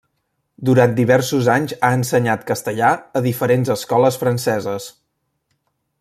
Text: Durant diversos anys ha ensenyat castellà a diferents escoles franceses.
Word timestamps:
Durant 0.69 0.93
diversos 0.99 1.49
anys 1.57 1.75
ha 1.75 1.91
ensenyat 1.97 2.47
castellà 2.53 2.89
a 3.19 3.23
diferents 3.29 3.73
escoles 3.77 4.21
franceses. 4.23 4.89